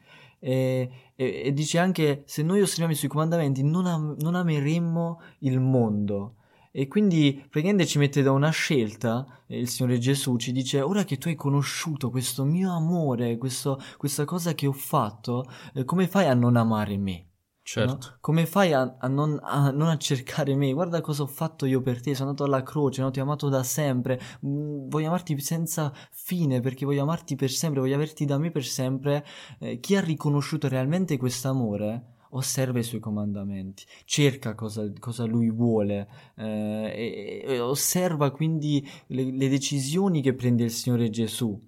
E, 0.44 0.90
e, 1.14 1.42
e, 1.44 1.52
dice 1.52 1.78
anche 1.78 2.24
se 2.26 2.42
noi 2.42 2.60
osserviamo 2.62 2.90
i 2.90 2.96
suoi 2.96 3.08
comandamenti 3.08 3.62
non, 3.62 3.86
am- 3.86 4.16
non 4.18 4.34
ameremmo 4.34 5.20
il 5.40 5.60
mondo. 5.60 6.34
E 6.72 6.88
quindi 6.88 7.34
praticamente 7.34 7.86
ci 7.86 7.98
mette 7.98 8.22
da 8.22 8.32
una 8.32 8.50
scelta, 8.50 9.24
il 9.48 9.68
Signore 9.68 9.98
Gesù 9.98 10.36
ci 10.38 10.50
dice, 10.52 10.80
ora 10.80 11.04
che 11.04 11.18
tu 11.18 11.28
hai 11.28 11.34
conosciuto 11.36 12.10
questo 12.10 12.44
mio 12.44 12.72
amore, 12.74 13.36
questo, 13.36 13.78
questa 13.98 14.24
cosa 14.24 14.54
che 14.54 14.66
ho 14.66 14.72
fatto, 14.72 15.44
eh, 15.74 15.84
come 15.84 16.08
fai 16.08 16.26
a 16.26 16.34
non 16.34 16.56
amare 16.56 16.96
me? 16.96 17.26
Certo. 17.72 18.08
No? 18.10 18.16
Come 18.20 18.44
fai 18.44 18.74
a, 18.74 18.96
a, 18.98 19.08
non, 19.08 19.38
a, 19.42 19.70
non, 19.70 19.88
a, 19.88 19.96
cercare 19.96 20.54
me? 20.54 20.74
Guarda 20.74 21.00
cosa 21.00 21.22
ho 21.22 21.26
fatto 21.26 21.64
io 21.64 21.80
per 21.80 22.02
te, 22.02 22.14
sono 22.14 22.28
andato 22.28 22.44
alla 22.46 22.62
croce, 22.62 23.00
no? 23.00 23.10
ti 23.10 23.18
ho 23.18 23.22
amato 23.22 23.48
da 23.48 23.62
sempre, 23.62 24.20
mm, 24.44 24.90
voglio 24.90 25.06
amarti 25.06 25.40
senza 25.40 25.90
fine 26.10 26.60
perché 26.60 26.84
voglio 26.84 27.00
amarti 27.00 27.34
per 27.34 27.50
sempre, 27.50 27.80
voglio 27.80 27.94
averti 27.94 28.26
da 28.26 28.36
me 28.36 28.50
per 28.50 28.66
sempre. 28.66 29.24
Eh, 29.58 29.80
chi 29.80 29.96
ha 29.96 30.02
riconosciuto 30.02 30.68
realmente 30.68 31.16
questo 31.16 31.48
amore 31.48 32.08
osserva 32.32 32.78
i 32.78 32.82
suoi 32.82 33.00
comandamenti, 33.00 33.84
cerca 34.04 34.54
cosa, 34.54 34.92
cosa 34.98 35.24
lui 35.24 35.50
vuole 35.50 36.08
eh, 36.36 37.42
e, 37.44 37.54
e, 37.54 37.58
osserva 37.58 38.32
quindi 38.32 38.86
le, 39.06 39.30
le, 39.32 39.48
decisioni 39.48 40.20
che 40.20 40.34
prende 40.34 40.64
il 40.64 40.70
Signore 40.70 41.08
Gesù. 41.08 41.58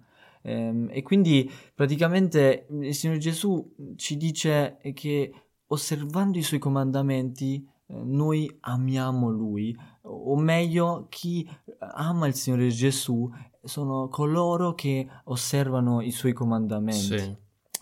Eh, 0.42 0.86
e 0.90 1.02
quindi 1.02 1.50
praticamente 1.74 2.66
il 2.68 2.94
Signore 2.94 3.18
Gesù 3.18 3.74
ci 3.96 4.18
dice 4.18 4.76
che 4.92 5.32
osservando 5.74 6.38
i 6.38 6.42
suoi 6.42 6.58
comandamenti 6.58 7.64
eh, 7.86 7.94
noi 8.02 8.50
amiamo 8.60 9.28
lui, 9.28 9.76
o 10.02 10.36
meglio 10.36 11.06
chi 11.08 11.48
ama 11.78 12.26
il 12.26 12.34
Signore 12.34 12.68
Gesù 12.68 13.30
sono 13.62 14.08
coloro 14.08 14.74
che 14.74 15.06
osservano 15.24 16.00
i 16.00 16.10
suoi 16.10 16.32
comandamenti. 16.32 17.18
Sì. 17.18 17.36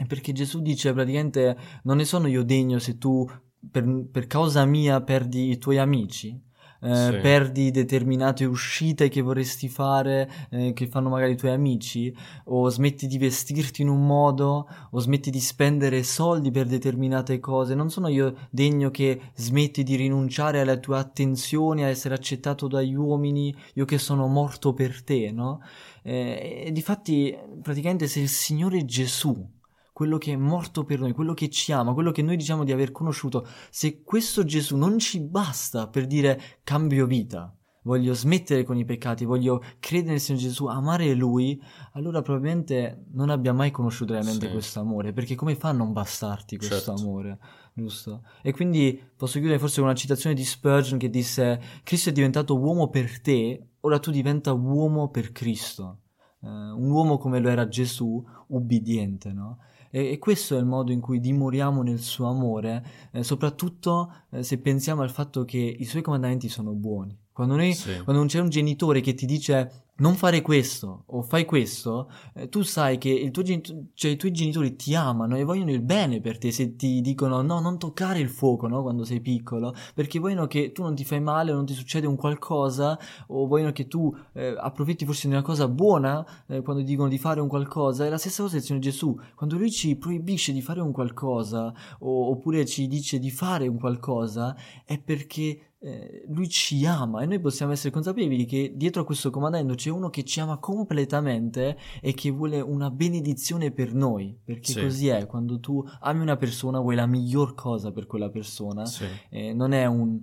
Perché 0.06 0.32
Gesù 0.32 0.60
dice 0.60 0.92
praticamente 0.92 1.56
non 1.84 1.96
ne 1.96 2.04
sono 2.04 2.26
io 2.26 2.42
degno 2.42 2.78
se 2.78 2.98
tu 2.98 3.28
per, 3.70 4.06
per 4.10 4.26
causa 4.26 4.64
mia 4.64 5.00
perdi 5.02 5.50
i 5.50 5.58
tuoi 5.58 5.78
amici 5.78 6.40
eh, 6.82 7.10
sì. 7.12 7.18
perdi 7.18 7.70
determinate 7.70 8.44
uscite 8.44 9.08
che 9.08 9.20
vorresti 9.20 9.68
fare, 9.68 10.30
eh, 10.50 10.72
che 10.72 10.88
fanno 10.88 11.08
magari 11.08 11.32
i 11.32 11.36
tuoi 11.36 11.52
amici, 11.52 12.14
o 12.46 12.68
smetti 12.68 13.06
di 13.06 13.18
vestirti 13.18 13.82
in 13.82 13.88
un 13.88 14.04
modo, 14.04 14.68
o 14.90 14.98
smetti 14.98 15.30
di 15.30 15.40
spendere 15.40 16.02
soldi 16.02 16.50
per 16.50 16.66
determinate 16.66 17.38
cose. 17.38 17.74
Non 17.74 17.90
sono 17.90 18.08
io 18.08 18.34
degno 18.50 18.90
che 18.90 19.20
smetti 19.34 19.82
di 19.82 19.94
rinunciare 19.94 20.60
alle 20.60 20.80
tue 20.80 20.98
attenzioni, 20.98 21.84
a 21.84 21.88
essere 21.88 22.14
accettato 22.14 22.66
dagli 22.66 22.94
uomini, 22.94 23.54
io 23.74 23.84
che 23.84 23.98
sono 23.98 24.26
morto 24.26 24.74
per 24.74 25.02
te, 25.02 25.30
no? 25.30 25.60
Eh, 26.02 26.64
e 26.66 26.72
difatti, 26.72 27.36
praticamente, 27.62 28.08
se 28.08 28.20
il 28.20 28.28
Signore 28.28 28.84
Gesù 28.84 29.60
quello 29.92 30.18
che 30.18 30.32
è 30.32 30.36
morto 30.36 30.84
per 30.84 31.00
noi, 31.00 31.12
quello 31.12 31.34
che 31.34 31.50
ci 31.50 31.72
ama, 31.72 31.92
quello 31.92 32.10
che 32.10 32.22
noi 32.22 32.36
diciamo 32.36 32.64
di 32.64 32.72
aver 32.72 32.92
conosciuto, 32.92 33.46
se 33.70 34.02
questo 34.02 34.44
Gesù 34.44 34.76
non 34.76 34.98
ci 34.98 35.20
basta 35.20 35.88
per 35.88 36.06
dire 36.06 36.40
cambio 36.64 37.06
vita, 37.06 37.54
voglio 37.82 38.14
smettere 38.14 38.64
con 38.64 38.76
i 38.76 38.84
peccati, 38.84 39.24
voglio 39.24 39.62
credere 39.80 40.12
nel 40.12 40.20
Signore 40.20 40.44
Gesù, 40.44 40.66
amare 40.66 41.12
Lui, 41.14 41.60
allora 41.92 42.22
probabilmente 42.22 43.06
non 43.12 43.30
abbia 43.30 43.52
mai 43.52 43.70
conosciuto 43.70 44.12
realmente 44.12 44.46
sì. 44.46 44.52
questo 44.52 44.80
amore, 44.80 45.12
perché 45.12 45.34
come 45.34 45.56
fa 45.56 45.68
a 45.68 45.72
non 45.72 45.92
bastarti 45.92 46.56
questo 46.56 46.76
certo. 46.76 46.92
amore? 46.92 47.38
Giusto? 47.74 48.22
E 48.42 48.52
quindi 48.52 49.00
posso 49.16 49.38
chiudere 49.38 49.58
forse 49.58 49.76
con 49.76 49.88
una 49.88 49.96
citazione 49.96 50.34
di 50.34 50.44
Spurgeon 50.44 50.98
che 50.98 51.10
disse: 51.10 51.60
Cristo 51.82 52.10
è 52.10 52.12
diventato 52.12 52.58
uomo 52.58 52.88
per 52.88 53.20
te, 53.20 53.68
ora 53.80 53.98
tu 53.98 54.10
diventa 54.10 54.52
uomo 54.52 55.08
per 55.08 55.32
Cristo. 55.32 55.98
Uh, 56.40 56.48
un 56.48 56.90
uomo 56.90 57.18
come 57.18 57.38
lo 57.38 57.48
era 57.48 57.68
Gesù, 57.68 58.22
ubbidiente, 58.48 59.32
no? 59.32 59.58
E, 59.94 60.12
e, 60.12 60.18
questo 60.18 60.56
è 60.56 60.58
il 60.58 60.64
modo 60.64 60.90
in 60.90 61.00
cui 61.00 61.20
dimoriamo 61.20 61.82
nel 61.82 61.98
suo 61.98 62.26
amore, 62.26 63.10
eh, 63.12 63.22
soprattutto 63.22 64.10
eh, 64.30 64.42
se 64.42 64.58
pensiamo 64.58 65.02
al 65.02 65.10
fatto 65.10 65.44
che 65.44 65.58
i 65.58 65.84
suoi 65.84 66.00
comandamenti 66.00 66.48
sono 66.48 66.72
buoni. 66.72 67.21
Quando, 67.32 67.56
noi, 67.56 67.72
sì. 67.72 68.02
quando 68.04 68.24
c'è 68.26 68.40
un 68.40 68.50
genitore 68.50 69.00
che 69.00 69.14
ti 69.14 69.24
dice 69.24 69.82
non 70.02 70.14
fare 70.14 70.40
questo 70.40 71.04
o 71.06 71.22
fai 71.22 71.44
questo, 71.44 72.10
eh, 72.34 72.48
tu 72.48 72.62
sai 72.62 72.98
che 72.98 73.30
genito- 73.30 73.84
cioè, 73.94 74.10
i 74.10 74.16
tuoi 74.16 74.32
genitori 74.32 74.74
ti 74.74 74.94
amano 74.94 75.36
e 75.36 75.44
vogliono 75.44 75.70
il 75.70 75.80
bene 75.80 76.20
per 76.20 76.38
te 76.38 76.50
se 76.50 76.76
ti 76.76 77.00
dicono 77.00 77.40
no, 77.42 77.60
non 77.60 77.78
toccare 77.78 78.18
il 78.18 78.28
fuoco 78.28 78.66
no? 78.66 78.82
quando 78.82 79.04
sei 79.04 79.20
piccolo, 79.20 79.74
perché 79.94 80.18
vogliono 80.18 80.46
che 80.46 80.72
tu 80.72 80.82
non 80.82 80.94
ti 80.94 81.04
fai 81.04 81.20
male 81.20 81.52
o 81.52 81.54
non 81.54 81.66
ti 81.66 81.74
succede 81.74 82.06
un 82.06 82.16
qualcosa 82.16 82.98
o 83.28 83.46
vogliono 83.46 83.72
che 83.72 83.86
tu 83.86 84.14
eh, 84.32 84.54
approfitti 84.58 85.04
forse 85.04 85.28
di 85.28 85.34
una 85.34 85.42
cosa 85.42 85.68
buona 85.68 86.26
eh, 86.48 86.62
quando 86.62 86.82
dicono 86.82 87.08
di 87.08 87.18
fare 87.18 87.40
un 87.40 87.48
qualcosa. 87.48 88.04
È 88.04 88.08
la 88.08 88.18
stessa 88.18 88.42
cosa 88.42 88.56
del 88.56 88.64
Signore 88.64 88.84
Gesù, 88.84 89.16
quando 89.34 89.56
Lui 89.56 89.70
ci 89.70 89.96
proibisce 89.96 90.52
di 90.52 90.62
fare 90.62 90.80
un 90.80 90.90
qualcosa 90.90 91.72
o, 92.00 92.30
oppure 92.30 92.64
ci 92.66 92.88
dice 92.88 93.18
di 93.18 93.30
fare 93.30 93.68
un 93.68 93.78
qualcosa, 93.78 94.56
è 94.84 94.98
perché 94.98 95.71
eh, 95.84 96.22
lui 96.28 96.48
ci 96.48 96.86
ama 96.86 97.22
e 97.22 97.26
noi 97.26 97.40
possiamo 97.40 97.72
essere 97.72 97.90
consapevoli 97.90 98.44
che 98.44 98.72
dietro 98.76 99.02
a 99.02 99.04
questo 99.04 99.30
comandamento 99.30 99.74
c'è 99.74 99.90
uno 99.90 100.10
che 100.10 100.22
ci 100.22 100.38
ama 100.38 100.58
completamente 100.58 101.76
e 102.00 102.14
che 102.14 102.30
vuole 102.30 102.60
una 102.60 102.88
benedizione 102.90 103.72
per 103.72 103.92
noi, 103.92 104.38
perché 104.44 104.72
sì. 104.72 104.80
così 104.80 105.08
è, 105.08 105.26
quando 105.26 105.58
tu 105.58 105.84
ami 106.00 106.20
una 106.20 106.36
persona 106.36 106.78
vuoi 106.78 106.94
la 106.94 107.06
miglior 107.06 107.54
cosa 107.54 107.90
per 107.90 108.06
quella 108.06 108.30
persona, 108.30 108.86
sì. 108.86 109.06
eh, 109.30 109.52
non 109.52 109.72
è 109.72 109.84
un 109.86 110.20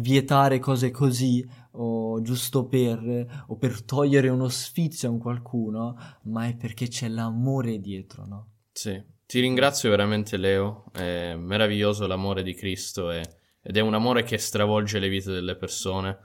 vietare 0.00 0.58
cose 0.58 0.90
così 0.90 1.46
o 1.78 2.20
giusto 2.20 2.66
per 2.66 3.44
o 3.46 3.56
per 3.56 3.82
togliere 3.82 4.28
uno 4.28 4.48
sfizio 4.48 5.08
a 5.08 5.12
un 5.12 5.18
qualcuno, 5.18 5.96
ma 6.24 6.48
è 6.48 6.54
perché 6.54 6.88
c'è 6.88 7.08
l'amore 7.08 7.80
dietro, 7.80 8.26
no? 8.26 8.48
Sì, 8.72 9.02
ti 9.24 9.40
ringrazio 9.40 9.88
veramente 9.88 10.36
Leo, 10.36 10.84
è 10.92 11.34
meraviglioso 11.34 12.06
l'amore 12.06 12.42
di 12.42 12.52
Cristo 12.54 13.10
e 13.10 13.22
ed 13.66 13.76
è 13.76 13.80
un 13.80 13.94
amore 13.94 14.22
che 14.22 14.38
stravolge 14.38 15.00
le 15.00 15.08
vite 15.08 15.32
delle 15.32 15.56
persone. 15.56 16.16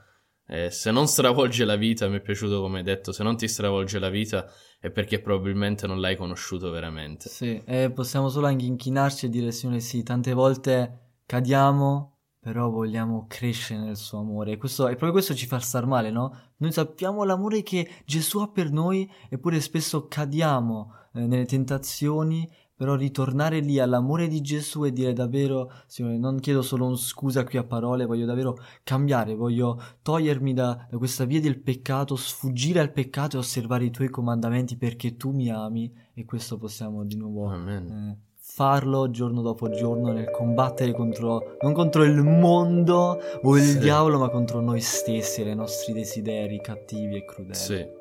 Eh, 0.46 0.70
se 0.70 0.92
non 0.92 1.08
stravolge 1.08 1.64
la 1.64 1.74
vita, 1.74 2.06
mi 2.06 2.18
è 2.18 2.20
piaciuto 2.20 2.60
come 2.60 2.78
hai 2.78 2.84
detto, 2.84 3.10
se 3.10 3.24
non 3.24 3.36
ti 3.36 3.48
stravolge 3.48 3.98
la 3.98 4.10
vita 4.10 4.46
è 4.78 4.90
perché 4.90 5.20
probabilmente 5.20 5.88
non 5.88 6.00
l'hai 6.00 6.14
conosciuto 6.14 6.70
veramente. 6.70 7.28
Sì, 7.28 7.60
e 7.64 7.90
possiamo 7.90 8.28
solo 8.28 8.46
anche 8.46 8.64
inchinarci 8.64 9.26
e 9.26 9.28
dire 9.28 9.50
Signore 9.50 9.80
sì, 9.80 10.04
tante 10.04 10.32
volte 10.34 11.22
cadiamo, 11.26 12.18
però 12.38 12.70
vogliamo 12.70 13.26
crescere 13.28 13.80
nel 13.80 13.96
suo 13.96 14.20
amore. 14.20 14.56
Questo, 14.56 14.84
e 14.86 14.90
proprio 14.90 15.12
questo 15.12 15.34
ci 15.34 15.46
fa 15.46 15.58
star 15.58 15.84
male, 15.84 16.12
no? 16.12 16.52
Noi 16.58 16.70
sappiamo 16.70 17.24
l'amore 17.24 17.64
che 17.64 17.88
Gesù 18.04 18.38
ha 18.38 18.48
per 18.48 18.70
noi, 18.70 19.10
eppure 19.28 19.60
spesso 19.60 20.06
cadiamo 20.06 20.94
eh, 21.14 21.26
nelle 21.26 21.46
tentazioni 21.46 22.48
però 22.82 22.96
ritornare 22.96 23.60
lì 23.60 23.78
all'amore 23.78 24.26
di 24.26 24.40
Gesù 24.40 24.84
e 24.84 24.92
dire 24.92 25.12
davvero, 25.12 25.70
Signore, 25.86 26.18
non 26.18 26.40
chiedo 26.40 26.62
solo 26.62 26.84
un 26.84 26.96
scusa 26.96 27.44
qui 27.44 27.56
a 27.56 27.62
parole, 27.62 28.06
voglio 28.06 28.26
davvero 28.26 28.56
cambiare, 28.82 29.36
voglio 29.36 29.80
togliermi 30.02 30.52
da, 30.52 30.88
da 30.90 30.98
questa 30.98 31.24
via 31.24 31.40
del 31.40 31.60
peccato, 31.60 32.16
sfuggire 32.16 32.80
al 32.80 32.90
peccato 32.90 33.36
e 33.36 33.38
osservare 33.38 33.84
i 33.84 33.92
tuoi 33.92 34.08
comandamenti 34.08 34.76
perché 34.76 35.16
tu 35.16 35.30
mi 35.30 35.48
ami 35.48 35.94
e 36.12 36.24
questo 36.24 36.58
possiamo 36.58 37.04
di 37.04 37.14
nuovo 37.14 37.54
eh, 37.54 38.16
farlo 38.36 39.12
giorno 39.12 39.42
dopo 39.42 39.70
giorno 39.70 40.10
nel 40.10 40.32
combattere 40.32 40.92
contro, 40.92 41.58
non 41.60 41.72
contro 41.72 42.02
il 42.02 42.20
mondo 42.20 43.16
o 43.42 43.56
il 43.56 43.62
sì. 43.62 43.78
diavolo, 43.78 44.18
ma 44.18 44.28
contro 44.28 44.60
noi 44.60 44.80
stessi 44.80 45.42
e 45.42 45.50
i 45.50 45.54
nostri 45.54 45.92
desideri 45.92 46.60
cattivi 46.60 47.14
e 47.14 47.24
crudeli. 47.24 47.54
Sì. 47.54 48.00